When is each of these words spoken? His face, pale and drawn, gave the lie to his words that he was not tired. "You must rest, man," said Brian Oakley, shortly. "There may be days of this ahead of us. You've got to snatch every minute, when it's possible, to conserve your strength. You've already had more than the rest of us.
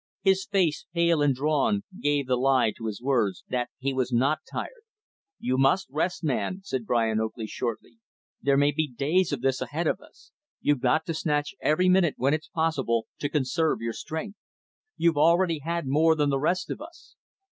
His 0.23 0.47
face, 0.47 0.87
pale 0.95 1.21
and 1.21 1.35
drawn, 1.35 1.83
gave 2.01 2.25
the 2.25 2.35
lie 2.35 2.71
to 2.75 2.87
his 2.87 3.03
words 3.03 3.43
that 3.49 3.69
he 3.77 3.93
was 3.93 4.11
not 4.11 4.39
tired. 4.51 4.81
"You 5.37 5.59
must 5.59 5.91
rest, 5.91 6.23
man," 6.23 6.61
said 6.63 6.87
Brian 6.87 7.19
Oakley, 7.19 7.45
shortly. 7.45 7.99
"There 8.41 8.57
may 8.57 8.71
be 8.71 8.87
days 8.87 9.31
of 9.31 9.41
this 9.41 9.61
ahead 9.61 9.85
of 9.85 9.99
us. 10.01 10.31
You've 10.59 10.81
got 10.81 11.05
to 11.05 11.13
snatch 11.13 11.53
every 11.61 11.87
minute, 11.87 12.15
when 12.17 12.33
it's 12.33 12.47
possible, 12.49 13.05
to 13.19 13.29
conserve 13.29 13.79
your 13.79 13.93
strength. 13.93 14.39
You've 14.97 15.17
already 15.19 15.59
had 15.59 15.85
more 15.85 16.15
than 16.15 16.31
the 16.31 16.39
rest 16.39 16.71
of 16.71 16.81
us. 16.81 17.13